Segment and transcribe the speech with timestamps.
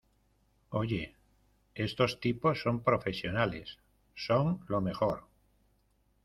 [0.71, 1.15] Oye,
[1.75, 3.77] estos tipos son profesionales.
[4.15, 5.27] Son lo mejor.